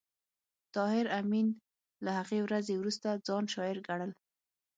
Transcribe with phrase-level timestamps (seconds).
[0.75, 1.47] طاهر آمین
[2.05, 4.11] له هغې ورځې وروسته ځان شاعر ګڼل